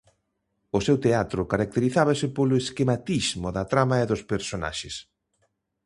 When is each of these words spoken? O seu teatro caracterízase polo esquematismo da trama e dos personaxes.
O 0.77 0.79
seu 0.85 0.97
teatro 1.05 1.41
caracterízase 1.51 2.27
polo 2.37 2.59
esquematismo 2.63 3.47
da 3.55 3.63
trama 3.71 3.95
e 4.03 4.09
dos 4.11 4.21
personaxes. 4.31 4.95